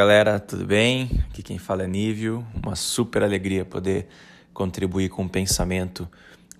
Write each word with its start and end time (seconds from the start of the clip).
galera, 0.00 0.40
tudo 0.40 0.64
bem? 0.64 1.10
Aqui 1.28 1.42
quem 1.42 1.58
fala 1.58 1.82
é 1.82 1.86
Nívio. 1.86 2.42
Uma 2.54 2.74
super 2.74 3.22
alegria 3.22 3.66
poder 3.66 4.08
contribuir 4.54 5.10
com 5.10 5.26
o 5.26 5.28
pensamento 5.28 6.08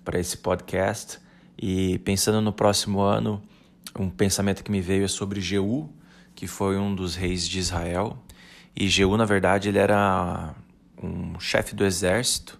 para 0.05 0.19
esse 0.19 0.37
podcast. 0.37 1.17
E 1.57 1.97
pensando 2.05 2.39
no 2.39 2.53
próximo 2.53 2.99
ano, 2.99 3.41
um 3.97 4.11
pensamento 4.11 4.63
que 4.63 4.69
me 4.69 4.79
veio 4.79 5.05
é 5.05 5.07
sobre 5.07 5.41
Jeú, 5.41 5.89
que 6.35 6.45
foi 6.45 6.77
um 6.77 6.93
dos 6.93 7.15
reis 7.15 7.47
de 7.47 7.57
Israel. 7.57 8.15
E 8.75 8.87
Jeú, 8.87 9.17
na 9.17 9.25
verdade, 9.25 9.69
ele 9.69 9.79
era 9.79 10.53
um 11.01 11.39
chefe 11.39 11.73
do 11.73 11.83
exército. 11.83 12.59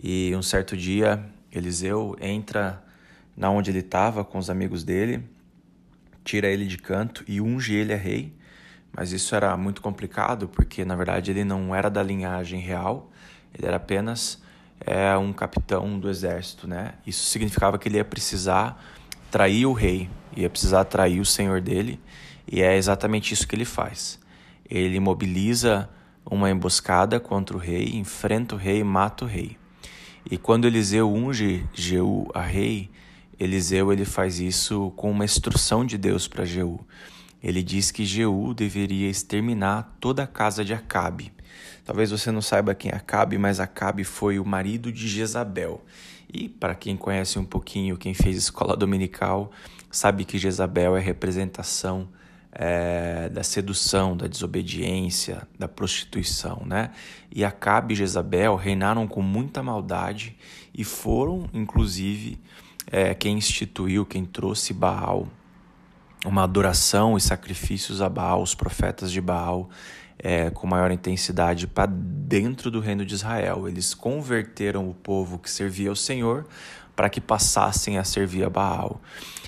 E 0.00 0.32
um 0.36 0.42
certo 0.42 0.76
dia, 0.76 1.28
Eliseu 1.50 2.16
entra 2.20 2.80
na 3.36 3.50
onde 3.50 3.72
ele 3.72 3.80
estava 3.80 4.24
com 4.24 4.38
os 4.38 4.48
amigos 4.48 4.84
dele, 4.84 5.24
tira 6.22 6.46
ele 6.46 6.66
de 6.66 6.78
canto 6.78 7.24
e 7.26 7.40
unge 7.40 7.74
ele 7.74 7.92
a 7.92 7.96
rei 7.96 8.32
mas 8.94 9.12
isso 9.12 9.34
era 9.34 9.56
muito 9.56 9.82
complicado 9.82 10.48
porque, 10.48 10.84
na 10.84 10.94
verdade, 10.94 11.30
ele 11.30 11.44
não 11.44 11.74
era 11.74 11.90
da 11.90 12.02
linhagem 12.02 12.60
real, 12.60 13.10
ele 13.52 13.66
era 13.66 13.76
apenas 13.76 14.40
é, 14.80 15.16
um 15.16 15.32
capitão 15.32 15.98
do 15.98 16.08
exército, 16.08 16.68
né? 16.68 16.94
Isso 17.06 17.24
significava 17.24 17.78
que 17.78 17.88
ele 17.88 17.96
ia 17.96 18.04
precisar 18.04 18.82
trair 19.30 19.66
o 19.66 19.72
rei, 19.72 20.08
ia 20.36 20.48
precisar 20.48 20.84
trair 20.84 21.20
o 21.20 21.26
senhor 21.26 21.60
dele, 21.60 22.00
e 22.46 22.62
é 22.62 22.76
exatamente 22.76 23.34
isso 23.34 23.48
que 23.48 23.56
ele 23.56 23.64
faz. 23.64 24.20
Ele 24.68 25.00
mobiliza 25.00 25.88
uma 26.24 26.50
emboscada 26.50 27.18
contra 27.18 27.56
o 27.56 27.60
rei, 27.60 27.96
enfrenta 27.96 28.54
o 28.54 28.58
rei 28.58 28.82
mata 28.84 29.24
o 29.24 29.28
rei. 29.28 29.58
E 30.30 30.38
quando 30.38 30.66
Eliseu 30.66 31.12
unge 31.12 31.66
Jeú 31.74 32.28
a 32.32 32.40
rei, 32.40 32.90
Eliseu 33.38 33.92
ele 33.92 34.04
faz 34.04 34.38
isso 34.38 34.92
com 34.96 35.10
uma 35.10 35.24
instrução 35.24 35.84
de 35.84 35.98
Deus 35.98 36.28
para 36.28 36.44
Jeú. 36.44 36.80
Ele 37.44 37.62
diz 37.62 37.90
que 37.90 38.06
Jeú 38.06 38.54
deveria 38.54 39.10
exterminar 39.10 39.98
toda 40.00 40.22
a 40.22 40.26
casa 40.26 40.64
de 40.64 40.72
Acabe. 40.72 41.30
Talvez 41.84 42.10
você 42.10 42.30
não 42.30 42.40
saiba 42.40 42.74
quem 42.74 42.90
é 42.90 42.94
Acabe, 42.94 43.36
mas 43.36 43.60
Acabe 43.60 44.02
foi 44.02 44.38
o 44.38 44.46
marido 44.46 44.90
de 44.90 45.06
Jezabel. 45.06 45.84
E 46.32 46.48
para 46.48 46.74
quem 46.74 46.96
conhece 46.96 47.38
um 47.38 47.44
pouquinho, 47.44 47.98
quem 47.98 48.14
fez 48.14 48.38
escola 48.38 48.74
dominical, 48.74 49.52
sabe 49.90 50.24
que 50.24 50.38
Jezabel 50.38 50.96
é 50.96 51.00
representação 51.00 52.08
é, 52.50 53.28
da 53.28 53.42
sedução, 53.42 54.16
da 54.16 54.26
desobediência, 54.26 55.46
da 55.58 55.68
prostituição, 55.68 56.62
né? 56.64 56.92
E 57.30 57.44
Acabe 57.44 57.92
e 57.92 57.96
Jezabel 57.96 58.56
reinaram 58.56 59.06
com 59.06 59.20
muita 59.20 59.62
maldade 59.62 60.34
e 60.72 60.82
foram, 60.82 61.46
inclusive, 61.52 62.40
é, 62.90 63.12
quem 63.12 63.36
instituiu, 63.36 64.06
quem 64.06 64.24
trouxe 64.24 64.72
Baal 64.72 65.28
uma 66.24 66.44
adoração 66.44 67.16
e 67.16 67.20
sacrifícios 67.20 68.00
a 68.00 68.08
Baal, 68.08 68.42
os 68.42 68.54
profetas 68.54 69.12
de 69.12 69.20
Baal, 69.20 69.68
é, 70.18 70.50
com 70.50 70.66
maior 70.66 70.90
intensidade 70.90 71.66
para 71.66 71.86
dentro 71.86 72.70
do 72.70 72.80
reino 72.80 73.04
de 73.04 73.14
Israel. 73.14 73.68
Eles 73.68 73.92
converteram 73.92 74.88
o 74.88 74.94
povo 74.94 75.38
que 75.38 75.50
servia 75.50 75.90
ao 75.90 75.96
Senhor 75.96 76.46
para 76.96 77.10
que 77.10 77.20
passassem 77.20 77.98
a 77.98 78.04
servir 78.04 78.44
a 78.44 78.50
Baal. 78.50 79.00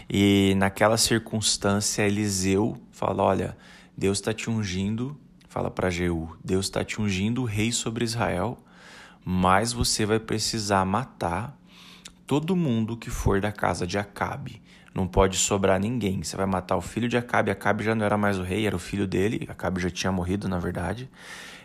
E 0.09 0.55
naquela 0.57 0.97
circunstância, 0.97 2.03
Eliseu 2.03 2.77
fala: 2.93 3.23
Olha, 3.23 3.57
Deus 3.97 4.19
está 4.19 4.35
te 4.35 4.51
ungindo, 4.51 5.19
fala 5.49 5.71
para 5.71 5.89
Jeú, 5.89 6.37
Deus 6.45 6.67
está 6.67 6.85
te 6.85 7.01
ungindo 7.01 7.45
rei 7.45 7.73
sobre 7.73 8.05
Israel, 8.05 8.59
mas 9.25 9.73
você 9.73 10.05
vai 10.05 10.21
precisar 10.21 10.85
matar 10.85 11.57
todo 12.27 12.55
mundo 12.55 12.97
que 12.97 13.09
for 13.09 13.41
da 13.41 13.51
casa 13.51 13.87
de 13.87 13.97
Acabe 13.97 14.61
não 14.97 15.07
pode 15.07 15.37
sobrar 15.37 15.79
ninguém. 15.79 16.23
Você 16.23 16.37
vai 16.37 16.47
matar 16.47 16.75
o 16.77 16.81
filho 16.81 17.07
de 17.07 17.19
Acabe. 17.19 17.51
Acabe 17.51 17.85
já 17.85 17.95
não 17.95 18.05
era 18.05 18.17
mais 18.17 18.39
o 18.39 18.43
rei, 18.43 18.67
era 18.67 18.75
o 18.75 18.79
filho 18.79 19.07
dele. 19.07 19.47
Acabe 19.47 19.79
já 19.79 19.91
tinha 19.91 20.11
morrido, 20.11 20.49
na 20.49 20.59
verdade. 20.59 21.11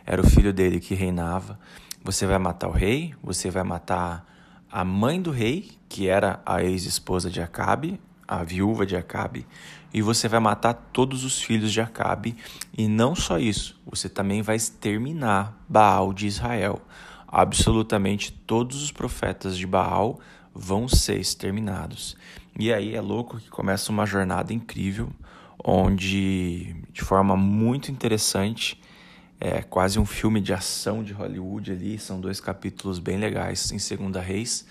Era 0.05 0.21
o 0.21 0.29
filho 0.29 0.51
dele 0.51 0.81
que 0.81 0.93
reinava. 0.93 1.57
Você 2.03 2.25
vai 2.27 2.37
matar 2.37 2.67
o 2.67 2.71
rei, 2.71 3.13
você 3.23 3.49
vai 3.49 3.63
matar 3.63 4.25
a 4.69 4.83
mãe 4.83 5.21
do 5.21 5.31
rei, 5.31 5.71
que 5.87 6.09
era 6.09 6.41
a 6.45 6.61
ex-esposa 6.61 7.29
de 7.29 7.41
Acabe, 7.41 8.01
a 8.27 8.43
viúva 8.43 8.85
de 8.85 8.95
Acabe, 8.95 9.45
e 9.93 10.01
você 10.01 10.27
vai 10.27 10.39
matar 10.39 10.73
todos 10.73 11.23
os 11.23 11.41
filhos 11.41 11.71
de 11.71 11.79
Acabe. 11.79 12.35
E 12.77 12.87
não 12.87 13.13
só 13.13 13.37
isso, 13.37 13.79
você 13.85 14.09
também 14.09 14.41
vai 14.41 14.55
exterminar 14.55 15.55
Baal 15.69 16.13
de 16.13 16.27
Israel. 16.27 16.81
Absolutamente 17.27 18.31
todos 18.31 18.81
os 18.81 18.91
profetas 18.91 19.57
de 19.57 19.67
Baal 19.67 20.19
vão 20.53 20.87
ser 20.87 21.19
exterminados. 21.19 22.15
E 22.57 22.72
aí 22.72 22.95
é 22.95 23.01
louco 23.01 23.39
que 23.39 23.50
começa 23.50 23.91
uma 23.91 24.06
jornada 24.06 24.53
incrível, 24.53 25.09
onde 25.63 26.75
de 26.91 27.01
forma 27.01 27.35
muito 27.35 27.91
interessante, 27.91 28.79
é 29.39 29.62
quase 29.62 29.97
um 29.97 30.06
filme 30.06 30.39
de 30.39 30.53
ação 30.53 31.03
de 31.03 31.13
Hollywood 31.13 31.72
ali, 31.72 31.97
são 31.97 32.22
dois 32.22 32.40
capítulos 32.40 33.00
bem 33.00 33.17
legais 33.17 33.72
em 33.72 33.79
Segunda 33.79 34.22
Reis. 34.22 34.66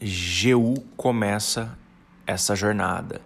Jeú 0.00 0.74
começa 0.96 1.78
essa 2.26 2.54
jornada 2.54 3.22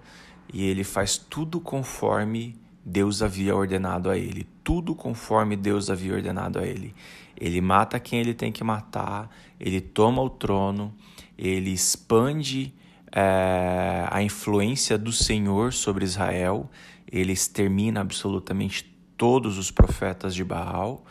e 0.52 0.64
ele 0.64 0.84
faz 0.84 1.16
tudo 1.16 1.60
conforme 1.60 2.56
Deus 2.84 3.22
havia 3.22 3.54
ordenado 3.54 4.10
a 4.10 4.16
ele, 4.16 4.46
tudo 4.62 4.94
conforme 4.94 5.56
Deus 5.56 5.90
havia 5.90 6.14
ordenado 6.14 6.58
a 6.58 6.66
ele. 6.66 6.94
Ele 7.36 7.60
mata 7.60 7.98
quem 7.98 8.20
ele 8.20 8.34
tem 8.34 8.52
que 8.52 8.62
matar, 8.62 9.28
ele 9.58 9.80
toma 9.80 10.22
o 10.22 10.30
trono, 10.30 10.94
ele 11.36 11.70
expande 11.70 12.72
é, 13.12 14.06
a 14.10 14.22
influência 14.22 14.96
do 14.96 15.12
Senhor 15.12 15.72
sobre 15.72 16.04
Israel, 16.04 16.70
ele 17.10 17.32
extermina 17.32 18.00
absolutamente 18.00 18.84
todos 19.16 19.58
os 19.58 19.70
profetas 19.70 20.34
de 20.34 20.42
Baal. 20.42 21.04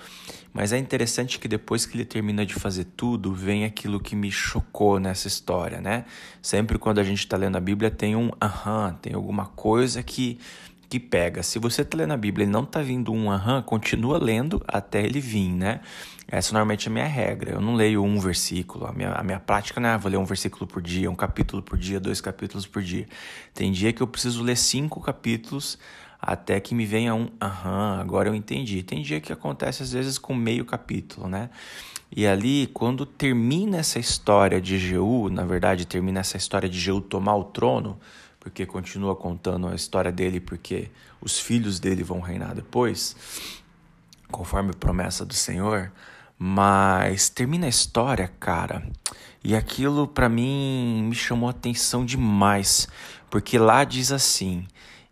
Mas 0.52 0.74
é 0.74 0.80
interessante 0.80 1.38
que 1.38 1.48
depois 1.48 1.86
que 1.86 1.96
ele 1.96 2.06
termina 2.06 2.44
de 2.44 2.56
fazer 2.56 2.86
tudo, 2.98 3.34
vem 3.34 3.66
aquilo 3.66 4.00
que 4.00 4.16
me 4.16 4.32
chocou 4.32 5.00
nessa 5.00 5.28
história, 5.28 5.80
né? 5.80 6.06
Sempre 6.42 6.80
quando 6.80 6.98
a 6.98 7.04
gente 7.04 7.20
está 7.20 7.38
lendo 7.38 7.56
a 7.56 7.60
Bíblia 7.60 7.92
tem 7.92 8.16
um 8.16 8.32
aham, 8.42 8.98
tem 9.00 9.14
alguma 9.14 9.46
coisa 9.46 10.02
que 10.02 10.40
que 10.90 11.00
pega. 11.00 11.44
Se 11.44 11.60
você 11.60 11.84
está 11.84 11.98
lendo 11.98 12.14
a 12.14 12.18
Bíblia 12.18 12.46
e 12.46 12.50
não 12.50 12.64
está 12.64 12.82
vindo 12.82 13.14
um 13.14 13.32
aham, 13.32 13.62
continua 13.62 14.18
lendo 14.18 14.62
até 14.68 15.04
ele 15.04 15.20
vir, 15.20 15.50
né? 15.50 15.82
Essa 16.28 16.54
normalmente 16.54 16.88
é 16.88 16.90
a 16.90 16.94
minha 16.94 17.06
regra. 17.06 17.52
Eu 17.52 17.62
não 17.62 17.76
leio 17.76 18.04
um 18.04 18.20
versículo. 18.20 18.86
A 18.86 18.92
minha, 18.92 19.12
a 19.12 19.24
minha 19.24 19.40
prática 19.40 19.80
não 19.80 19.90
é 19.90 19.94
ah, 19.94 19.98
vou 19.98 20.12
ler 20.12 20.18
um 20.18 20.26
versículo 20.26 20.66
por 20.66 20.82
dia, 20.82 21.10
um 21.10 21.16
capítulo 21.16 21.62
por 21.62 21.78
dia, 21.78 22.00
dois 22.00 22.20
capítulos 22.20 22.66
por 22.66 22.82
dia. 22.82 23.08
Tem 23.54 23.72
dia 23.72 23.94
que 23.94 24.02
eu 24.02 24.08
preciso 24.08 24.44
ler 24.44 24.58
cinco 24.58 25.00
capítulos 25.00 25.78
até 26.22 26.60
que 26.60 26.76
me 26.76 26.86
venha 26.86 27.16
um 27.16 27.30
aham, 27.42 28.00
agora 28.00 28.30
eu 28.30 28.36
entendi. 28.36 28.84
Tem 28.84 29.02
dia 29.02 29.22
que 29.22 29.32
acontece 29.32 29.84
às 29.84 29.94
vezes 29.94 30.18
com 30.18 30.34
meio 30.34 30.66
capítulo, 30.66 31.28
né? 31.28 31.50
E 32.16 32.26
ali, 32.26 32.68
quando 32.74 33.06
termina 33.06 33.78
essa 33.78 34.00
história 34.00 34.60
de 34.60 34.80
Jeú, 34.80 35.30
na 35.30 35.46
verdade, 35.46 35.86
termina 35.86 36.20
essa 36.20 36.38
história 36.38 36.68
de 36.68 36.80
Jeú 36.80 37.00
tomar 37.00 37.36
o 37.36 37.44
trono, 37.44 38.00
porque 38.40 38.66
continua 38.66 39.16
contando 39.16 39.68
a 39.68 39.76
história 39.76 40.12
dele, 40.12 40.40
porque 40.40 40.90
os 41.22 41.40
filhos 41.40 41.80
dele 41.80 42.04
vão 42.04 42.20
reinar 42.20 42.56
depois, 42.56 43.16
conforme 44.32 44.74
promessa 44.74 45.26
do 45.26 45.34
Senhor. 45.34 45.92
Mas 46.38 47.28
termina 47.28 47.66
a 47.66 47.70
história, 47.70 48.32
cara, 48.40 48.88
e 49.44 49.54
aquilo 49.54 50.08
para 50.08 50.30
mim 50.30 51.08
me 51.10 51.16
chamou 51.16 51.48
a 51.48 51.52
atenção 51.52 52.06
demais, 52.06 52.88
porque 53.30 53.58
lá 53.58 53.84
diz 53.84 54.10
assim: 54.10 54.66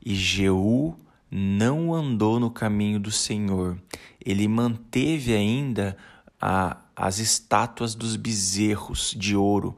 E 0.05 0.15
Jeú 0.15 0.95
não 1.29 1.93
andou 1.93 2.39
no 2.39 2.49
caminho 2.49 2.97
do 2.97 3.11
Senhor, 3.11 3.77
ele 4.25 4.47
manteve 4.47 5.33
ainda 5.33 5.97
a, 6.39 6.77
as 6.95 7.19
estátuas 7.19 7.93
dos 7.93 8.15
bezerros 8.15 9.13
de 9.17 9.35
ouro 9.35 9.75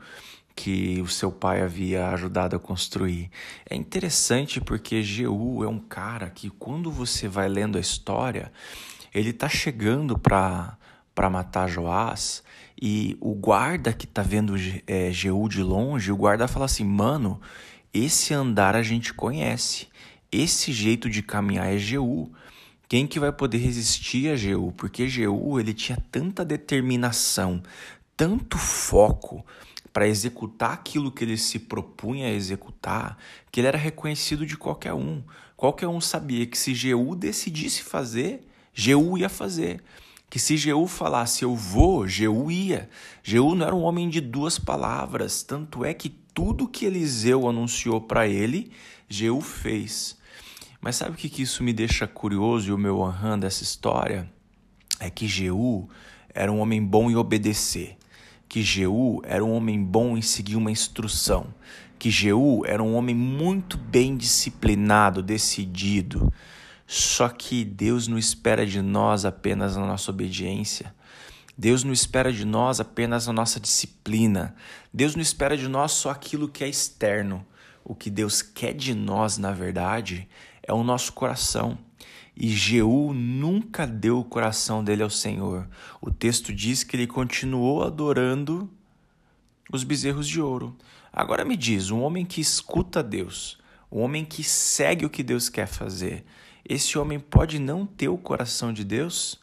que 0.59 1.01
o 1.01 1.07
seu 1.07 1.31
pai 1.31 1.61
havia 1.61 2.09
ajudado 2.09 2.53
a 2.53 2.59
construir. 2.59 3.31
É 3.69 3.77
interessante 3.77 4.59
porque 4.59 5.01
Jeú 5.01 5.63
é 5.63 5.69
um 5.69 5.79
cara 5.79 6.29
que, 6.29 6.49
quando 6.49 6.91
você 6.91 7.29
vai 7.29 7.47
lendo 7.47 7.77
a 7.77 7.81
história, 7.81 8.51
ele 9.13 9.29
está 9.29 9.47
chegando 9.47 10.19
para 10.19 10.77
matar 11.31 11.69
Joás 11.69 12.43
e 12.81 13.15
o 13.21 13.33
guarda 13.33 13.93
que 13.93 14.05
tá 14.05 14.21
vendo 14.21 14.55
é, 14.85 15.13
Jeú 15.13 15.47
de 15.47 15.63
longe, 15.63 16.11
o 16.11 16.17
guarda 16.17 16.45
fala 16.45 16.65
assim, 16.65 16.83
mano, 16.83 17.39
esse 17.93 18.33
andar 18.33 18.75
a 18.75 18.83
gente 18.83 19.13
conhece, 19.13 19.87
esse 20.29 20.73
jeito 20.73 21.09
de 21.09 21.23
caminhar 21.23 21.73
é 21.73 21.77
Jeú. 21.77 22.29
Quem 22.89 23.07
que 23.07 23.19
vai 23.19 23.31
poder 23.31 23.59
resistir 23.59 24.29
a 24.29 24.35
Jeú? 24.35 24.73
Porque 24.73 25.07
Jeú 25.07 25.57
ele 25.57 25.73
tinha 25.73 25.97
tanta 26.11 26.43
determinação, 26.43 27.63
tanto 28.19 28.57
foco 28.57 29.45
para 29.93 30.05
executar 30.05 30.73
aquilo 30.73 31.09
que 31.09 31.23
ele 31.23 31.37
se 31.37 31.57
propunha 31.57 32.27
a 32.27 32.31
executar, 32.31 33.17
que 33.49 33.61
ele 33.61 33.67
era 33.67 33.77
reconhecido 33.77 34.45
de 34.45 34.57
qualquer 34.57 34.93
um. 34.93 35.23
Qualquer 35.55 35.87
um 35.87 36.01
sabia 36.01 36.45
que 36.45 36.57
se 36.57 36.75
Jeú 36.75 37.15
decidisse 37.15 37.81
fazer, 37.81 38.45
Jeú 38.73 39.17
ia 39.17 39.29
fazer 39.29 39.81
que 40.29 40.37
se 40.37 40.57
Jeú 40.57 40.85
falasse 40.85 41.43
eu 41.43 41.55
vou, 41.55 42.07
Jeú 42.07 42.51
ia. 42.51 42.89
Jeú 43.23 43.55
não 43.55 43.65
era 43.65 43.75
um 43.75 43.83
homem 43.83 44.09
de 44.09 44.21
duas 44.21 44.59
palavras, 44.59 45.41
tanto 45.41 45.83
é 45.83 45.93
que 45.93 46.09
tudo 46.09 46.67
que 46.67 46.85
Eliseu 46.85 47.47
anunciou 47.47 47.99
para 47.99 48.27
ele, 48.27 48.69
Jeú 49.07 49.41
fez. 49.41 50.17
Mas 50.79 50.97
sabe 50.97 51.11
o 51.11 51.15
que, 51.15 51.29
que 51.29 51.41
isso 51.41 51.63
me 51.63 51.73
deixa 51.73 52.05
curioso 52.05 52.69
e 52.69 52.73
o 52.73 52.77
meu 52.77 53.03
aham 53.03 53.39
dessa 53.39 53.63
história? 53.63 54.31
É 54.99 55.09
que 55.09 55.27
Jeú 55.27 55.89
era 56.33 56.51
um 56.51 56.59
homem 56.59 56.83
bom 56.83 57.09
em 57.09 57.15
obedecer, 57.15 57.97
que 58.49 58.63
Jeú 58.63 59.21
era 59.23 59.45
um 59.45 59.53
homem 59.53 59.81
bom 59.81 60.17
em 60.17 60.23
seguir 60.23 60.55
uma 60.55 60.71
instrução, 60.71 61.53
que 61.99 62.09
Jeú 62.09 62.65
era 62.65 62.81
um 62.81 62.95
homem 62.95 63.15
muito 63.15 63.77
bem 63.77 64.17
disciplinado, 64.17 65.21
decidido. 65.21 66.33
Só 66.87 67.29
que 67.29 67.63
Deus 67.63 68.07
não 68.07 68.17
espera 68.17 68.65
de 68.65 68.81
nós 68.81 69.23
apenas 69.23 69.77
a 69.77 69.81
nossa 69.81 70.09
obediência. 70.09 70.95
Deus 71.55 71.83
não 71.83 71.93
espera 71.93 72.33
de 72.33 72.43
nós 72.43 72.79
apenas 72.79 73.27
a 73.27 73.33
nossa 73.33 73.59
disciplina. 73.59 74.55
Deus 74.91 75.13
não 75.13 75.21
espera 75.21 75.55
de 75.55 75.67
nós 75.67 75.91
só 75.91 76.09
aquilo 76.09 76.49
que 76.49 76.63
é 76.63 76.67
externo. 76.67 77.45
O 77.85 77.93
que 77.93 78.09
Deus 78.09 78.41
quer 78.41 78.73
de 78.73 78.95
nós, 78.95 79.37
na 79.37 79.51
verdade, 79.51 80.27
é 80.63 80.73
o 80.73 80.83
nosso 80.83 81.13
coração. 81.13 81.77
E 82.39 82.47
Jeú 82.47 83.13
nunca 83.13 83.85
deu 83.85 84.19
o 84.19 84.23
coração 84.23 84.81
dele 84.81 85.03
ao 85.03 85.09
Senhor. 85.09 85.67
O 85.99 86.09
texto 86.09 86.53
diz 86.53 86.83
que 86.83 86.95
ele 86.95 87.05
continuou 87.05 87.83
adorando 87.83 88.69
os 89.69 89.83
bezerros 89.83 90.25
de 90.25 90.39
ouro. 90.39 90.73
Agora 91.11 91.43
me 91.43 91.57
diz, 91.57 91.91
um 91.91 92.01
homem 92.01 92.25
que 92.25 92.39
escuta 92.39 93.03
Deus, 93.03 93.57
um 93.91 93.99
homem 93.99 94.23
que 94.23 94.41
segue 94.41 95.05
o 95.05 95.09
que 95.09 95.21
Deus 95.21 95.49
quer 95.49 95.67
fazer, 95.67 96.23
esse 96.67 96.97
homem 96.97 97.19
pode 97.19 97.59
não 97.59 97.85
ter 97.85 98.07
o 98.07 98.17
coração 98.17 98.71
de 98.71 98.85
Deus? 98.85 99.37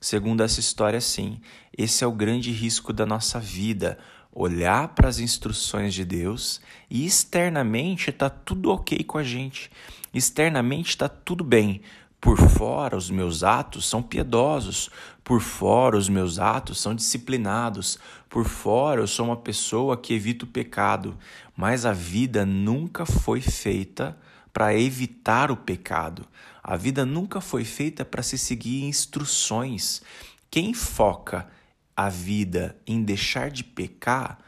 Segundo 0.00 0.42
essa 0.42 0.60
história, 0.60 1.00
sim. 1.00 1.40
Esse 1.76 2.04
é 2.04 2.06
o 2.06 2.12
grande 2.12 2.52
risco 2.52 2.92
da 2.92 3.04
nossa 3.04 3.40
vida. 3.40 3.98
Olhar 4.30 4.88
para 4.88 5.08
as 5.08 5.18
instruções 5.18 5.92
de 5.92 6.04
Deus 6.04 6.60
e 6.88 7.04
externamente 7.04 8.10
está 8.10 8.30
tudo 8.30 8.70
ok 8.70 9.02
com 9.02 9.18
a 9.18 9.24
gente. 9.24 9.70
Externamente 10.14 10.90
está 10.90 11.08
tudo 11.08 11.42
bem. 11.42 11.80
Por 12.20 12.36
fora, 12.36 12.96
os 12.96 13.10
meus 13.10 13.44
atos 13.44 13.88
são 13.88 14.02
piedosos. 14.02 14.90
Por 15.22 15.40
fora, 15.40 15.96
os 15.96 16.08
meus 16.08 16.38
atos 16.38 16.80
são 16.80 16.94
disciplinados. 16.94 17.98
Por 18.28 18.44
fora, 18.44 19.00
eu 19.00 19.06
sou 19.06 19.26
uma 19.26 19.36
pessoa 19.36 19.96
que 19.96 20.14
evita 20.14 20.44
o 20.44 20.48
pecado. 20.48 21.16
Mas 21.56 21.86
a 21.86 21.92
vida 21.92 22.44
nunca 22.44 23.06
foi 23.06 23.40
feita 23.40 24.18
para 24.52 24.76
evitar 24.76 25.52
o 25.52 25.56
pecado. 25.56 26.26
A 26.62 26.76
vida 26.76 27.06
nunca 27.06 27.40
foi 27.40 27.64
feita 27.64 28.04
para 28.04 28.22
se 28.22 28.36
seguir 28.36 28.82
instruções. 28.82 30.02
Quem 30.50 30.74
foca 30.74 31.48
a 31.96 32.08
vida 32.08 32.76
em 32.86 33.02
deixar 33.02 33.50
de 33.50 33.62
pecar, 33.62 34.38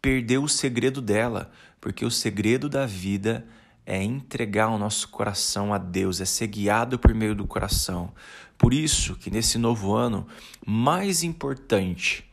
perdeu 0.00 0.42
o 0.42 0.48
segredo 0.48 1.00
dela, 1.00 1.50
porque 1.80 2.04
o 2.04 2.10
segredo 2.10 2.68
da 2.68 2.86
vida 2.86 3.46
é 3.50 3.63
entregar 3.86 4.68
o 4.68 4.78
nosso 4.78 5.08
coração 5.08 5.74
a 5.74 5.78
Deus, 5.78 6.20
é 6.20 6.24
ser 6.24 6.46
guiado 6.46 6.98
por 6.98 7.14
meio 7.14 7.34
do 7.34 7.46
coração. 7.46 8.12
Por 8.56 8.72
isso 8.72 9.14
que 9.16 9.30
nesse 9.30 9.58
novo 9.58 9.94
ano, 9.94 10.26
mais 10.64 11.22
importante 11.22 12.24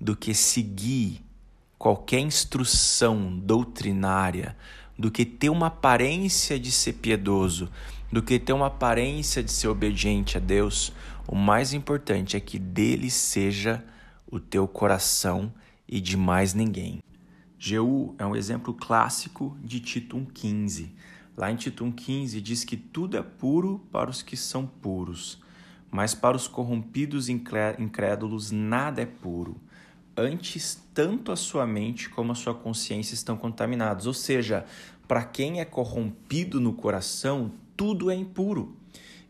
do 0.00 0.14
que 0.14 0.34
seguir 0.34 1.24
qualquer 1.78 2.20
instrução 2.20 3.36
doutrinária, 3.36 4.56
do 4.96 5.10
que 5.10 5.24
ter 5.24 5.48
uma 5.48 5.66
aparência 5.66 6.58
de 6.58 6.70
ser 6.70 6.92
piedoso, 6.94 7.68
do 8.10 8.22
que 8.22 8.38
ter 8.38 8.52
uma 8.52 8.66
aparência 8.66 9.42
de 9.42 9.50
ser 9.50 9.68
obediente 9.68 10.36
a 10.36 10.40
Deus, 10.40 10.92
o 11.26 11.34
mais 11.34 11.72
importante 11.72 12.36
é 12.36 12.40
que 12.40 12.58
dele 12.58 13.10
seja 13.10 13.82
o 14.30 14.38
teu 14.38 14.68
coração 14.68 15.52
e 15.88 16.00
de 16.00 16.16
mais 16.16 16.54
ninguém. 16.54 17.00
Jeú 17.64 18.16
é 18.18 18.26
um 18.26 18.34
exemplo 18.34 18.74
clássico 18.74 19.56
de 19.62 19.78
Tito 19.78 20.16
1,15. 20.16 20.88
Lá 21.36 21.48
em 21.48 21.54
Tito 21.54 21.84
1,15 21.84 22.40
diz 22.40 22.64
que 22.64 22.76
tudo 22.76 23.16
é 23.16 23.22
puro 23.22 23.86
para 23.92 24.10
os 24.10 24.20
que 24.20 24.36
são 24.36 24.66
puros, 24.66 25.40
mas 25.88 26.12
para 26.12 26.36
os 26.36 26.48
corrompidos 26.48 27.28
e 27.28 27.40
incrédulos 27.78 28.50
nada 28.50 29.00
é 29.00 29.06
puro. 29.06 29.60
Antes, 30.16 30.82
tanto 30.92 31.30
a 31.30 31.36
sua 31.36 31.64
mente 31.64 32.10
como 32.10 32.32
a 32.32 32.34
sua 32.34 32.52
consciência 32.52 33.14
estão 33.14 33.36
contaminados. 33.36 34.08
Ou 34.08 34.14
seja, 34.14 34.66
para 35.06 35.22
quem 35.22 35.60
é 35.60 35.64
corrompido 35.64 36.58
no 36.58 36.72
coração, 36.72 37.52
tudo 37.76 38.10
é 38.10 38.14
impuro. 38.16 38.76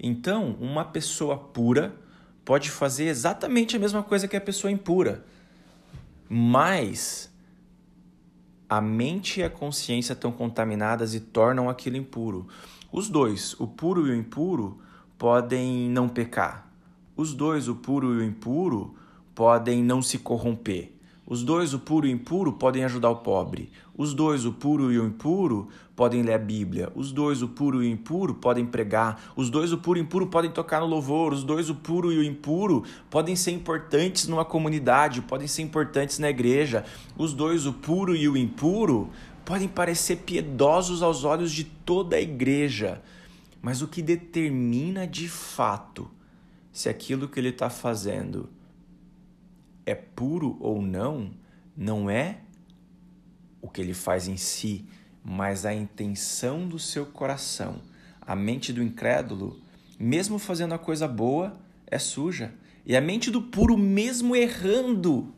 Então, 0.01 0.57
uma 0.59 0.87
pessoa 0.87 1.37
pura 1.37 1.95
pode 2.47 2.71
fazer 2.71 3.09
exatamente 3.09 3.77
a 3.77 3.79
mesma 3.79 4.03
coisa 4.03 4.27
que 4.27 4.39
a 4.39 4.41
pessoa 4.41 4.71
impura, 4.71 5.23
mas 6.31 7.31
a 8.75 8.81
mente 8.81 9.41
e 9.41 9.43
a 9.43 9.51
consciência 9.51 10.15
estão 10.15 10.33
contaminadas 10.33 11.13
e 11.13 11.21
tornam 11.21 11.69
aquilo 11.69 11.99
impuro. 11.99 12.49
Os 12.91 13.11
dois, 13.11 13.55
o 13.61 13.67
puro 13.67 14.07
e 14.07 14.11
o 14.11 14.15
impuro, 14.15 14.79
podem 15.19 15.91
não 15.91 16.09
pecar. 16.09 16.73
Os 17.15 17.35
dois, 17.35 17.69
o 17.69 17.75
puro 17.75 18.15
e 18.15 18.17
o 18.17 18.25
impuro, 18.25 18.95
podem 19.35 19.83
não 19.83 20.01
se 20.01 20.17
corromper. 20.17 20.91
Os 21.27 21.45
dois, 21.45 21.75
o 21.75 21.81
puro 21.81 22.07
e 22.07 22.15
o 22.15 22.15
impuro, 22.15 22.55
podem 22.55 22.83
ajudar 22.83 23.11
o 23.11 23.17
pobre. 23.17 23.71
Os 23.97 24.15
dois, 24.15 24.47
o 24.47 24.53
puro 24.53 24.91
e 24.91 24.99
o 24.99 25.07
impuro, 25.07 25.69
podem 25.95 26.23
ler 26.23 26.33
a 26.33 26.39
Bíblia. 26.39 26.91
Os 26.95 27.13
dois, 27.13 27.43
o 27.43 27.49
puro 27.49 27.83
e 27.83 27.89
o 27.89 27.91
impuro, 27.91 28.35
podem 28.35 28.65
pregar. 28.65 29.33
Os 29.37 29.51
dois, 29.51 29.71
o 29.73 29.79
puro 29.79 29.99
e 29.99 30.03
o 30.03 30.05
impuro, 30.05 30.27
podem 30.29 30.51
tocar 30.51 30.81
no 30.81 30.87
louvor. 30.87 31.33
Os 31.35 31.45
dois, 31.45 31.69
o 31.69 31.75
puro 31.75 32.11
e 32.11 32.19
o 32.19 32.25
impuro, 32.25 32.85
podem 33.11 33.37
ser 33.37 33.51
importantes 33.51 34.27
numa 34.27 34.45
comunidade, 34.45 35.21
podem 35.21 35.47
ser 35.47 35.63
importantes 35.63 36.19
na 36.19 36.31
igreja. 36.31 36.85
Os 37.19 37.35
dois, 37.35 37.67
o 37.67 37.73
puro 37.73 38.17
e 38.17 38.27
o 38.29 38.37
impuro, 38.37 39.11
podem 39.45 39.69
parecer 39.69 40.17
piedosos 40.17 41.03
aos 41.03 41.25
olhos 41.25 41.53
de 41.53 41.65
toda 41.65 42.17
a 42.17 42.21
igreja. 42.21 43.03
Mas 43.61 43.83
o 43.83 43.89
que 43.89 44.01
determina 44.01 45.07
de 45.07 45.29
fato 45.29 46.11
se 46.73 46.89
aquilo 46.89 47.29
que 47.29 47.39
ele 47.39 47.51
está 47.51 47.69
fazendo 47.69 48.49
é 49.85 49.95
puro 49.95 50.57
ou 50.59 50.81
não, 50.81 51.31
não 51.77 52.09
é 52.09 52.41
o 53.63 53.69
que 53.69 53.81
ele 53.81 53.95
faz 53.95 54.27
em 54.29 54.37
si, 54.37 54.85
mas 55.25 55.65
a 55.65 55.73
intenção 55.73 56.67
do 56.67 56.79
seu 56.79 57.07
coração. 57.07 57.81
A 58.21 58.35
mente 58.35 58.73
do 58.73 58.83
incrédulo, 58.83 59.59
mesmo 59.99 60.39
fazendo 60.39 60.75
a 60.75 60.79
coisa 60.79 61.07
boa, 61.07 61.57
é 61.87 61.99
suja. 61.99 62.53
E 62.85 62.97
a 62.97 63.01
mente 63.01 63.31
do 63.31 63.41
puro, 63.41 63.79
mesmo 63.79 64.35
errando, 64.35 65.33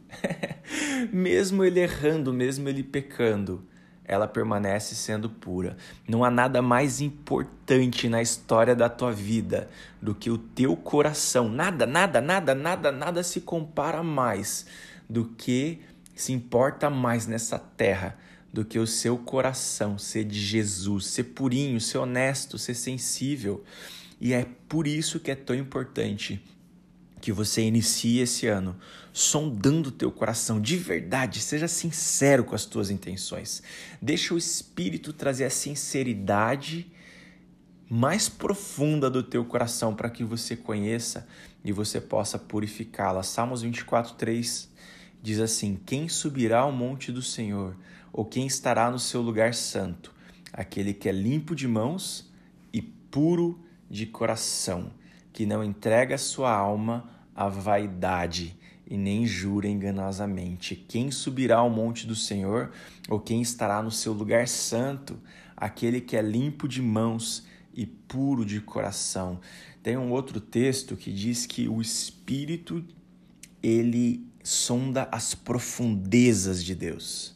mesmo 1.12 1.62
ele 1.62 1.80
errando, 1.80 2.32
mesmo 2.32 2.66
ele 2.68 2.82
pecando, 2.82 3.62
ela 4.06 4.26
permanece 4.26 4.94
sendo 4.94 5.28
pura. 5.28 5.76
Não 6.08 6.24
há 6.24 6.30
nada 6.30 6.62
mais 6.62 7.02
importante 7.02 8.08
na 8.08 8.22
história 8.22 8.74
da 8.74 8.88
tua 8.88 9.12
vida 9.12 9.68
do 10.00 10.14
que 10.14 10.30
o 10.30 10.38
teu 10.38 10.74
coração. 10.76 11.48
Nada, 11.48 11.86
nada, 11.86 12.20
nada, 12.20 12.54
nada, 12.54 12.90
nada 12.90 13.22
se 13.22 13.42
compara 13.42 14.02
mais 14.02 14.66
do 15.08 15.26
que 15.26 15.80
se 16.14 16.32
importa 16.32 16.88
mais 16.88 17.26
nessa 17.26 17.58
terra 17.58 18.18
do 18.52 18.64
que 18.64 18.78
o 18.78 18.86
seu 18.86 19.18
coração 19.18 19.98
ser 19.98 20.24
de 20.24 20.38
Jesus, 20.38 21.06
ser 21.06 21.24
purinho, 21.24 21.80
ser 21.80 21.98
honesto, 21.98 22.56
ser 22.56 22.74
sensível. 22.74 23.64
E 24.20 24.32
é 24.32 24.46
por 24.68 24.86
isso 24.86 25.18
que 25.18 25.30
é 25.30 25.34
tão 25.34 25.56
importante 25.56 26.40
que 27.20 27.32
você 27.32 27.62
inicie 27.62 28.20
esse 28.20 28.46
ano 28.46 28.76
sondando 29.12 29.90
o 29.90 29.92
teu 29.92 30.10
coração 30.10 30.60
de 30.60 30.76
verdade, 30.76 31.40
seja 31.40 31.68
sincero 31.68 32.42
com 32.42 32.54
as 32.54 32.64
tuas 32.66 32.90
intenções. 32.90 33.62
Deixa 34.02 34.34
o 34.34 34.38
Espírito 34.38 35.12
trazer 35.12 35.44
a 35.44 35.50
sinceridade 35.50 36.90
mais 37.88 38.28
profunda 38.28 39.08
do 39.08 39.22
teu 39.22 39.44
coração 39.44 39.94
para 39.94 40.10
que 40.10 40.24
você 40.24 40.56
conheça 40.56 41.28
e 41.64 41.70
você 41.70 42.00
possa 42.00 42.38
purificá-la. 42.38 43.22
Salmos 43.22 43.62
24, 43.62 44.14
3 44.14 44.68
diz 45.24 45.40
assim: 45.40 45.80
Quem 45.86 46.06
subirá 46.06 46.60
ao 46.60 46.70
monte 46.70 47.10
do 47.10 47.22
Senhor, 47.22 47.74
ou 48.12 48.26
quem 48.26 48.46
estará 48.46 48.90
no 48.90 48.98
seu 48.98 49.22
lugar 49.22 49.54
santo? 49.54 50.14
Aquele 50.52 50.92
que 50.92 51.08
é 51.08 51.12
limpo 51.12 51.56
de 51.56 51.66
mãos 51.66 52.30
e 52.70 52.82
puro 52.82 53.58
de 53.90 54.04
coração, 54.04 54.92
que 55.32 55.46
não 55.46 55.64
entrega 55.64 56.18
sua 56.18 56.52
alma 56.52 57.08
a 57.34 57.48
vaidade 57.48 58.54
e 58.86 58.98
nem 58.98 59.26
jura 59.26 59.66
enganosamente. 59.66 60.76
Quem 60.76 61.10
subirá 61.10 61.56
ao 61.56 61.70
monte 61.70 62.06
do 62.06 62.14
Senhor, 62.14 62.70
ou 63.08 63.18
quem 63.18 63.40
estará 63.40 63.82
no 63.82 63.90
seu 63.90 64.12
lugar 64.12 64.46
santo? 64.46 65.18
Aquele 65.56 66.02
que 66.02 66.18
é 66.18 66.22
limpo 66.22 66.68
de 66.68 66.82
mãos 66.82 67.46
e 67.72 67.86
puro 67.86 68.44
de 68.44 68.60
coração. 68.60 69.40
Tem 69.82 69.96
um 69.96 70.12
outro 70.12 70.38
texto 70.38 70.96
que 70.96 71.10
diz 71.10 71.46
que 71.46 71.66
o 71.66 71.80
Espírito 71.80 72.84
ele 73.62 74.33
sonda 74.44 75.08
as 75.10 75.34
profundezas 75.34 76.62
de 76.62 76.74
Deus. 76.74 77.34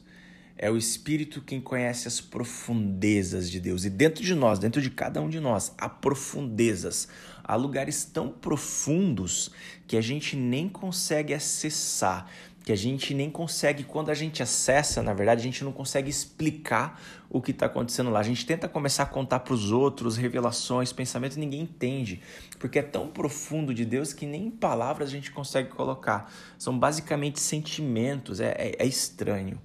É 0.59 0.71
o 0.71 0.77
Espírito 0.77 1.41
quem 1.41 1.61
conhece 1.61 2.07
as 2.07 2.21
profundezas 2.21 3.51
de 3.51 3.59
Deus. 3.61 3.85
E 3.85 3.91
dentro 3.91 4.23
de 4.23 4.35
nós, 4.35 4.59
dentro 4.59 4.83
de 4.83 4.91
cada 4.91 5.21
um 5.23 5.29
de 5.29 5.41
nós, 5.41 5.73
há 5.79 5.89
profundezas. 5.89 7.09
Há 7.43 7.55
lugares 7.55 8.05
tão 8.05 8.29
profundos 8.29 9.51
que 9.87 9.97
a 9.97 10.01
gente 10.01 10.37
nem 10.37 10.69
consegue 10.69 11.33
acessar, 11.33 12.29
que 12.69 12.73
a 12.73 12.77
gente 12.77 13.15
nem 13.15 13.31
consegue, 13.31 13.83
quando 13.83 14.11
a 14.11 14.15
gente 14.15 14.43
acessa, 14.43 15.03
na 15.03 15.15
verdade, 15.15 15.41
a 15.41 15.43
gente 15.43 15.65
não 15.65 15.73
consegue 15.73 16.11
explicar 16.11 17.01
o 17.31 17.41
que 17.41 17.51
está 17.51 17.65
acontecendo 17.65 18.11
lá. 18.11 18.21
A 18.21 18.23
gente 18.23 18.45
tenta 18.45 18.69
começar 18.69 19.05
a 19.05 19.07
contar 19.07 19.41
para 19.41 19.55
os 19.55 19.73
outros 19.73 20.19
revelações, 20.19 20.93
pensamentos, 20.93 21.39
ninguém 21.39 21.63
entende, 21.63 22.21
porque 22.59 22.79
é 22.79 22.83
tão 22.83 23.09
profundo 23.09 23.73
de 23.73 23.87
Deus 23.87 24.13
que 24.13 24.27
nem 24.27 24.49
em 24.49 24.51
palavras 24.51 25.09
a 25.09 25.13
gente 25.13 25.33
consegue 25.33 25.71
colocar. 25.71 26.31
São 26.59 26.79
basicamente 26.79 27.41
sentimentos, 27.41 28.39
é, 28.39 28.51
é, 28.51 28.77
é 28.81 28.87
estranho. 28.87 29.59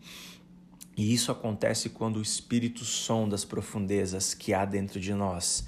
E 0.96 1.14
isso 1.14 1.30
acontece 1.30 1.90
quando 1.90 2.20
o 2.20 2.22
Espírito 2.22 2.86
sonda 2.86 3.36
as 3.36 3.44
profundezas 3.44 4.34
que 4.34 4.54
há 4.54 4.64
dentro 4.64 4.98
de 4.98 5.14
nós 5.14 5.66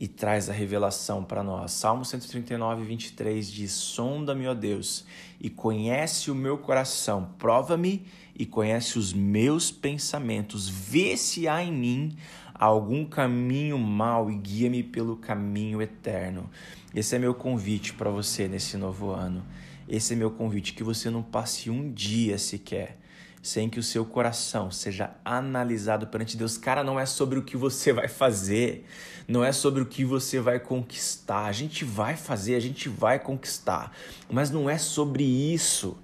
e 0.00 0.06
traz 0.06 0.48
a 0.48 0.52
revelação 0.52 1.24
para 1.24 1.42
nós. 1.42 1.72
Salmo 1.72 2.04
139, 2.04 2.84
23 2.84 3.50
diz: 3.50 3.72
Sonda-me, 3.72 4.46
ó 4.46 4.54
Deus, 4.54 5.04
e 5.40 5.50
conhece 5.50 6.30
o 6.30 6.34
meu 6.34 6.56
coração, 6.56 7.30
prova-me 7.36 8.06
e 8.38 8.46
conhece 8.46 8.98
os 8.98 9.12
meus 9.12 9.72
pensamentos, 9.72 10.68
vê 10.68 11.16
se 11.16 11.48
há 11.48 11.62
em 11.62 11.72
mim 11.72 12.16
algum 12.54 13.04
caminho 13.04 13.76
mau 13.76 14.30
e 14.30 14.36
guia-me 14.36 14.82
pelo 14.84 15.16
caminho 15.16 15.82
eterno. 15.82 16.48
Esse 16.94 17.16
é 17.16 17.18
meu 17.18 17.34
convite 17.34 17.92
para 17.92 18.10
você 18.10 18.46
nesse 18.46 18.76
novo 18.76 19.10
ano. 19.10 19.44
Esse 19.88 20.12
é 20.12 20.16
meu 20.16 20.30
convite, 20.30 20.74
que 20.74 20.84
você 20.84 21.10
não 21.10 21.22
passe 21.22 21.70
um 21.70 21.90
dia 21.90 22.38
sequer 22.38 22.98
sem 23.42 23.68
que 23.68 23.78
o 23.78 23.82
seu 23.82 24.04
coração 24.04 24.70
seja 24.70 25.10
analisado 25.24 26.06
perante 26.06 26.36
Deus. 26.36 26.56
Cara, 26.58 26.82
não 26.82 26.98
é 26.98 27.06
sobre 27.06 27.38
o 27.38 27.42
que 27.42 27.56
você 27.56 27.92
vai 27.92 28.08
fazer, 28.08 28.86
não 29.26 29.44
é 29.44 29.52
sobre 29.52 29.82
o 29.82 29.86
que 29.86 30.04
você 30.04 30.40
vai 30.40 30.58
conquistar. 30.58 31.44
A 31.46 31.52
gente 31.52 31.84
vai 31.84 32.16
fazer, 32.16 32.54
a 32.54 32.60
gente 32.60 32.88
vai 32.88 33.18
conquistar, 33.18 33.92
mas 34.30 34.50
não 34.50 34.68
é 34.68 34.78
sobre 34.78 35.24
isso. 35.24 35.96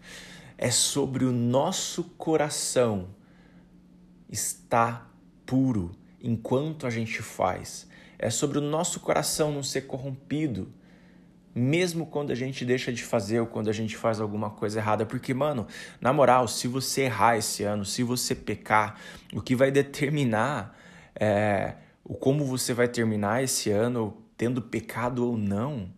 É 0.57 0.71
sobre 0.71 1.25
o 1.25 1.33
nosso 1.33 2.05
coração 2.17 3.09
estar 4.29 5.13
puro 5.45 5.91
enquanto 6.23 6.87
a 6.87 6.91
gente 6.91 7.21
faz. 7.21 7.87
É 8.19 8.31
sobre 8.31 8.59
o 8.59 8.61
nosso 8.61 9.01
coração 9.01 9.53
não 9.53 9.63
ser 9.63 9.83
corrompido 9.83 10.73
mesmo 11.55 12.07
quando 12.07 12.31
a 12.31 12.35
gente 12.35 12.65
deixa 12.65 12.93
de 12.93 13.03
fazer 13.03 13.41
ou 13.41 13.47
quando 13.47 13.69
a 13.69 13.73
gente 13.73 13.97
faz 13.97 14.21
alguma 14.21 14.51
coisa 14.51 14.79
errada. 14.79 15.07
Porque, 15.07 15.33
mano, 15.33 15.67
na 16.01 16.13
moral, 16.13 16.49
se 16.49 16.67
você 16.67 17.03
errar 17.03 17.37
esse 17.37 17.63
ano, 17.63 17.85
se 17.85 18.03
você 18.03 18.35
pecar, 18.35 18.99
o 19.33 19.41
que 19.41 19.55
vai 19.55 19.71
determinar 19.71 20.77
é, 21.15 21.75
o 22.05 22.15
como 22.15 22.45
você 22.45 22.75
vai 22.75 22.89
terminar 22.89 23.43
esse 23.43 23.71
ano, 23.71 24.17
tendo 24.37 24.61
pecado 24.61 25.27
ou 25.27 25.37
não, 25.37 25.89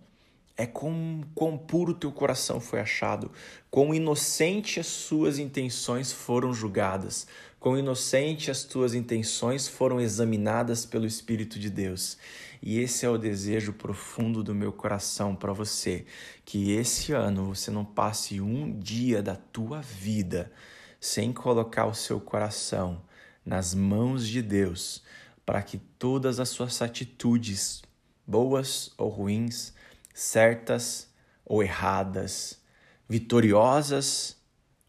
é 0.57 0.67
com 0.67 1.23
quão 1.35 1.59
puro 1.59 1.93
teu 1.93 2.13
coração 2.13 2.61
foi 2.61 2.81
achado, 2.81 3.31
quão 3.71 3.95
inocente 3.95 4.81
as 4.81 4.87
suas 4.87 5.39
intenções 5.39 6.13
foram 6.13 6.55
julgadas, 6.55 7.27
quão 7.59 7.77
inocente 7.77 8.51
as 8.51 8.63
tuas 8.63 8.95
intenções 8.95 9.69
foram 9.69 10.01
examinadas 10.01 10.87
pelo 10.87 11.07
Espírito 11.07 11.59
de 11.59 11.69
Deus. 11.69 12.17
E 12.63 12.79
esse 12.79 13.05
é 13.05 13.09
o 13.09 13.19
desejo 13.19 13.73
profundo 13.73 14.43
do 14.43 14.55
meu 14.55 14.73
coração 14.73 15.35
para 15.35 15.53
você, 15.53 16.07
que 16.45 16.73
esse 16.73 17.13
ano 17.13 17.55
você 17.55 17.71
não 17.71 17.85
passe 17.85 18.41
um 18.41 18.79
dia 18.79 19.23
da 19.23 19.37
tua 19.37 19.81
vida 19.81 20.53
sem 21.01 21.33
colocar 21.33 21.87
o 21.87 21.95
seu 21.95 22.21
coração 22.21 23.03
nas 23.45 23.75
mãos 23.75 24.27
de 24.27 24.43
Deus, 24.43 25.03
para 25.45 25.63
que 25.63 25.79
todas 25.79 26.41
as 26.41 26.49
suas 26.49 26.83
atitudes, 26.83 27.83
boas 28.27 28.93
ou 28.99 29.09
ruins, 29.09 29.73
certas 30.13 31.09
ou 31.45 31.63
erradas, 31.63 32.61
vitoriosas 33.09 34.37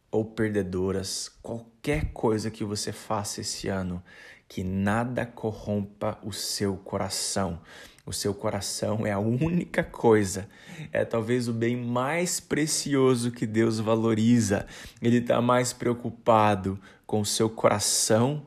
ou 0.09 0.25
perdedoras, 0.25 1.29
qualquer 1.43 2.11
coisa 2.13 2.49
que 2.49 2.63
você 2.63 2.91
faça 2.91 3.41
esse 3.41 3.67
ano, 3.67 4.03
que 4.47 4.63
nada 4.63 5.25
corrompa 5.25 6.17
o 6.23 6.31
seu 6.31 6.77
coração. 6.77 7.59
O 8.05 8.13
seu 8.13 8.33
coração 8.33 9.05
é 9.05 9.11
a 9.11 9.19
única 9.19 9.83
coisa, 9.83 10.47
é 10.93 11.03
talvez 11.03 11.49
o 11.49 11.53
bem 11.53 11.75
mais 11.75 12.39
precioso 12.39 13.31
que 13.31 13.45
Deus 13.45 13.79
valoriza. 13.79 14.65
Ele 15.01 15.17
está 15.17 15.41
mais 15.41 15.73
preocupado 15.73 16.79
com 17.05 17.19
o 17.19 17.25
seu 17.25 17.49
coração 17.49 18.45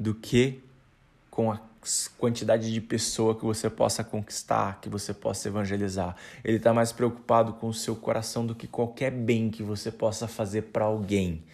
do 0.00 0.14
que 0.14 0.62
com 1.30 1.52
a 1.52 1.60
quantidade 2.16 2.72
de 2.72 2.80
pessoa 2.80 3.34
que 3.34 3.44
você 3.44 3.68
possa 3.68 4.02
conquistar, 4.02 4.80
que 4.80 4.88
você 4.88 5.12
possa 5.12 5.48
evangelizar. 5.48 6.16
Ele 6.42 6.56
está 6.56 6.72
mais 6.72 6.90
preocupado 6.90 7.52
com 7.52 7.68
o 7.68 7.74
seu 7.74 7.94
coração 7.94 8.46
do 8.46 8.54
que 8.54 8.66
qualquer 8.66 9.10
bem 9.10 9.50
que 9.50 9.62
você 9.62 9.92
possa 9.92 10.26
fazer 10.26 10.62
para 10.62 10.86
alguém. 10.86 11.44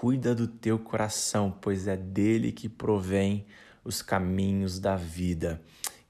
Cuida 0.00 0.34
do 0.34 0.48
teu 0.48 0.78
coração, 0.78 1.54
pois 1.60 1.86
é 1.86 1.94
dele 1.94 2.52
que 2.52 2.70
provém 2.70 3.44
os 3.84 4.00
caminhos 4.00 4.78
da 4.78 4.96
vida. 4.96 5.60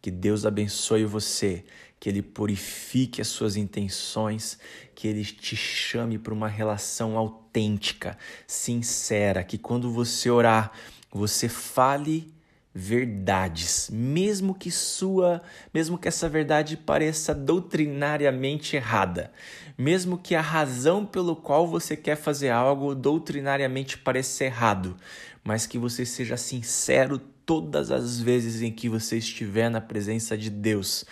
Que 0.00 0.12
Deus 0.12 0.46
abençoe 0.46 1.04
você, 1.04 1.64
que 1.98 2.08
Ele 2.08 2.22
purifique 2.22 3.20
as 3.20 3.26
suas 3.26 3.56
intenções, 3.56 4.60
que 4.94 5.08
Ele 5.08 5.24
te 5.24 5.56
chame 5.56 6.20
para 6.20 6.32
uma 6.32 6.46
relação 6.46 7.18
autêntica, 7.18 8.16
sincera, 8.46 9.42
que 9.42 9.58
quando 9.58 9.90
você 9.90 10.30
orar, 10.30 10.70
você 11.10 11.48
fale 11.48 12.32
verdades, 12.74 13.90
mesmo 13.92 14.54
que 14.54 14.70
sua, 14.70 15.42
mesmo 15.74 15.98
que 15.98 16.06
essa 16.06 16.28
verdade 16.28 16.76
pareça 16.76 17.34
doutrinariamente 17.34 18.76
errada, 18.76 19.32
mesmo 19.76 20.16
que 20.16 20.34
a 20.34 20.40
razão 20.40 21.04
pelo 21.04 21.34
qual 21.34 21.66
você 21.66 21.96
quer 21.96 22.16
fazer 22.16 22.50
algo 22.50 22.94
doutrinariamente 22.94 23.98
pareça 23.98 24.44
errado, 24.44 24.96
mas 25.42 25.66
que 25.66 25.78
você 25.78 26.06
seja 26.06 26.36
sincero 26.36 27.18
todas 27.44 27.90
as 27.90 28.20
vezes 28.20 28.62
em 28.62 28.70
que 28.70 28.88
você 28.88 29.18
estiver 29.18 29.68
na 29.68 29.80
presença 29.80 30.38
de 30.38 30.48
Deus, 30.48 31.04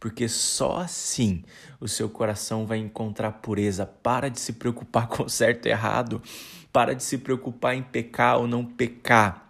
porque 0.00 0.28
só 0.28 0.78
assim 0.78 1.44
o 1.80 1.86
seu 1.86 2.08
coração 2.08 2.66
vai 2.66 2.78
encontrar 2.78 3.30
pureza. 3.32 3.86
Para 3.86 4.28
de 4.28 4.40
se 4.40 4.54
preocupar 4.54 5.06
com 5.08 5.28
certo 5.28 5.66
e 5.66 5.70
errado, 5.70 6.20
para 6.72 6.94
de 6.94 7.04
se 7.04 7.18
preocupar 7.18 7.76
em 7.76 7.82
pecar 7.82 8.38
ou 8.38 8.48
não 8.48 8.64
pecar 8.64 9.43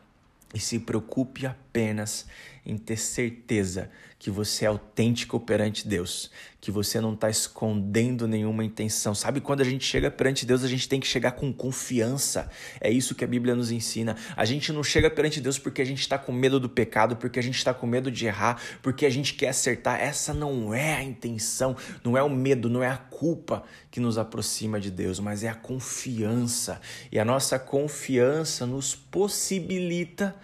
e 0.54 0.61
se 0.61 0.78
preocupe 0.78 1.52
apenas 1.75 2.25
em 2.64 2.78
ter 2.78 2.97
certeza 2.97 3.90
que 4.16 4.31
você 4.31 4.64
é 4.64 4.69
autêntico 4.69 5.38
perante 5.38 5.87
Deus, 5.87 6.31
que 6.59 6.71
você 6.71 6.99
não 6.99 7.12
está 7.12 7.28
escondendo 7.28 8.26
nenhuma 8.26 8.64
intenção. 8.64 9.14
Sabe, 9.14 9.40
quando 9.40 9.61
a 9.61 9.64
gente 9.64 9.85
chega 9.85 10.11
perante 10.11 10.47
Deus, 10.47 10.64
a 10.64 10.69
gente 10.69 10.88
tem 10.88 10.99
que 10.99 11.07
chegar 11.07 11.33
com 11.33 11.52
confiança. 11.52 12.49
É 12.81 12.90
isso 12.90 13.14
que 13.14 13.23
a 13.23 13.26
Bíblia 13.26 13.54
nos 13.54 13.71
ensina. 13.71 14.16
A 14.35 14.47
gente 14.47 14.73
não 14.73 14.83
chega 14.83 15.11
perante 15.11 15.43
Deus 15.43 15.59
porque 15.59 15.83
a 15.83 15.85
gente 15.85 16.00
está 16.00 16.16
com 16.16 16.33
medo 16.33 16.59
do 16.59 16.71
pecado, 16.71 17.16
porque 17.16 17.38
a 17.38 17.43
gente 17.43 17.59
está 17.59 17.75
com 17.75 17.87
medo 17.87 18.11
de 18.11 18.25
errar, 18.25 18.59
porque 18.81 19.04
a 19.04 19.11
gente 19.11 19.35
quer 19.35 19.49
acertar. 19.49 20.00
Essa 20.00 20.33
não 20.33 20.73
é 20.73 20.95
a 20.95 21.02
intenção, 21.02 21.76
não 22.02 22.16
é 22.16 22.23
o 22.23 22.31
medo, 22.31 22.71
não 22.71 22.83
é 22.83 22.88
a 22.88 22.97
culpa 22.97 23.62
que 23.90 24.00
nos 24.00 24.16
aproxima 24.16 24.81
de 24.81 24.90
Deus, 24.90 25.21
mas 25.21 25.45
é 25.45 25.49
a 25.49 25.54
confiança. 25.54 26.81
E 27.12 27.19
a 27.19 27.25
nossa 27.26 27.59
confiança 27.59 28.64
nos 28.64 28.95
possibilita 28.95 30.35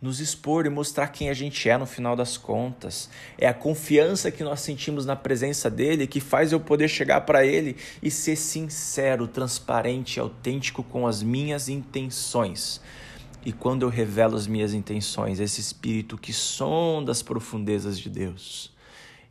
nos 0.00 0.20
expor 0.20 0.64
e 0.64 0.70
mostrar 0.70 1.08
quem 1.08 1.28
a 1.28 1.34
gente 1.34 1.68
é 1.68 1.76
no 1.76 1.86
final 1.86 2.14
das 2.14 2.36
contas. 2.36 3.10
É 3.36 3.48
a 3.48 3.54
confiança 3.54 4.30
que 4.30 4.44
nós 4.44 4.60
sentimos 4.60 5.04
na 5.04 5.16
presença 5.16 5.68
dele 5.68 6.06
que 6.06 6.20
faz 6.20 6.52
eu 6.52 6.60
poder 6.60 6.88
chegar 6.88 7.22
para 7.22 7.44
ele 7.44 7.76
e 8.02 8.10
ser 8.10 8.36
sincero, 8.36 9.26
transparente 9.26 10.16
e 10.16 10.20
autêntico 10.20 10.84
com 10.84 11.06
as 11.06 11.22
minhas 11.22 11.68
intenções. 11.68 12.80
E 13.44 13.52
quando 13.52 13.82
eu 13.82 13.88
revelo 13.88 14.36
as 14.36 14.46
minhas 14.46 14.72
intenções, 14.72 15.40
esse 15.40 15.60
espírito 15.60 16.16
que 16.16 16.32
sonda 16.32 17.10
as 17.10 17.22
profundezas 17.22 17.98
de 17.98 18.10
Deus, 18.10 18.72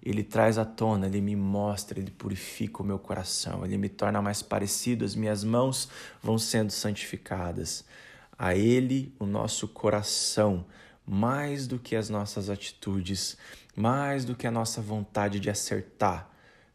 ele 0.03 0.23
traz 0.23 0.57
à 0.57 0.65
tona, 0.65 1.05
ele 1.07 1.21
me 1.21 1.35
mostra, 1.35 1.99
ele 1.99 2.11
purifica 2.11 2.81
o 2.81 2.85
meu 2.85 2.97
coração, 2.97 3.65
ele 3.65 3.77
me 3.77 3.89
torna 3.89 4.21
mais 4.21 4.41
parecido, 4.41 5.05
as 5.05 5.15
minhas 5.15 5.43
mãos 5.43 5.89
vão 6.21 6.37
sendo 6.37 6.71
santificadas 6.71 7.85
a 8.37 8.55
Ele 8.55 9.13
o 9.19 9.25
nosso 9.25 9.67
coração, 9.67 10.65
mais 11.05 11.67
do 11.67 11.79
que 11.79 11.95
as 11.95 12.09
nossas 12.09 12.49
atitudes, 12.49 13.37
mais 13.75 14.25
do 14.25 14.35
que 14.35 14.45
a 14.45 14.51
nossa 14.51 14.81
vontade 14.81 15.39
de 15.39 15.49
acertar. 15.49 16.29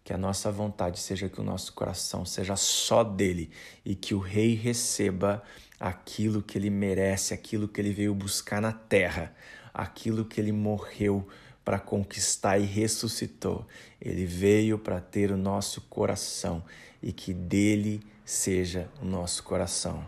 Que 0.05 0.13
a 0.13 0.19
nossa 0.19 0.51
vontade 0.51 0.99
seja 0.99 1.29
que 1.29 1.41
o 1.41 1.45
nosso 1.45 1.73
coração 1.75 2.25
seja 2.25 2.57
só 2.57 3.05
dele 3.05 3.51
e 3.85 3.95
que 3.95 4.15
o 4.15 4.19
Rei 4.19 4.55
receba 4.55 5.43
aquilo 5.79 6.43
que 6.43 6.59
ele 6.59 6.71
merece, 6.71 7.33
aquilo 7.33 7.69
que 7.69 7.81
ele 7.81 7.93
veio 7.93 8.15
buscar 8.15 8.61
na 8.61 8.73
terra, 8.73 9.33
aquilo 9.73 10.25
que 10.25 10.41
ele 10.41 10.51
morreu 10.51 11.29
para 11.65 11.79
conquistar 11.79 12.59
e 12.59 12.65
ressuscitou. 12.65 13.67
Ele 14.01 14.27
veio 14.27 14.79
para 14.79 15.01
ter 15.01 15.31
o 15.31 15.37
nosso 15.37 15.81
coração 15.83 16.65
e 17.03 17.13
que 17.13 17.33
dele 17.33 18.01
seja 18.25 18.89
o 19.01 19.05
nosso 19.05 19.43
coração. 19.43 20.05